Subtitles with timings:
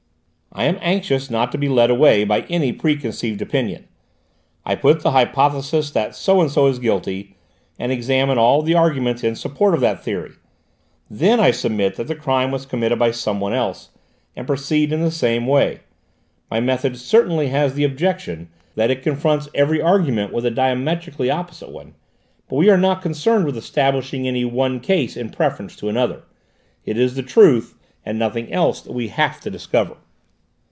[0.53, 3.87] "I am anxious not to be led away by any preconceived opinion.
[4.65, 7.37] I put the hypothesis that so and so is guilty,
[7.79, 10.33] and examine all the arguments in support of that theory;
[11.09, 13.91] then I submit that the crime was committed by somebody else,
[14.35, 15.79] and proceed in the same way.
[16.51, 21.69] My method certainly has the objection that it confronts every argument with a diametrically opposite
[21.71, 21.93] one,
[22.49, 26.23] but we are not concerned with establishing any one case in preference to another
[26.83, 27.75] it is the truth,
[28.05, 29.95] and nothing else, that we have to discover."